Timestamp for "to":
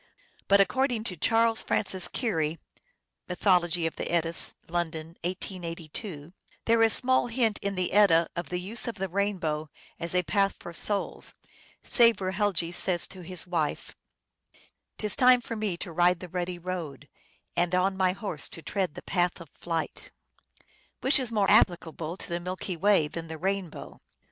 1.03-1.15, 13.09-13.21, 15.77-15.91, 18.49-18.63, 22.17-22.27